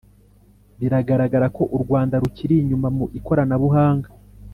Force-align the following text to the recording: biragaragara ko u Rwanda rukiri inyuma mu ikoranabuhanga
biragaragara 0.79 1.47
ko 1.55 1.63
u 1.75 1.77
Rwanda 1.83 2.15
rukiri 2.23 2.55
inyuma 2.61 2.87
mu 2.97 3.05
ikoranabuhanga 3.17 4.09